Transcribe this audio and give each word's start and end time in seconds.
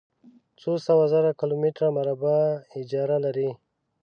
څو 0.61 0.71
سوه 0.87 1.05
زره 1.13 1.31
کلومتره 1.41 1.87
مربع 1.97 2.37
اېجره 2.73 3.17
لري. 3.25 3.49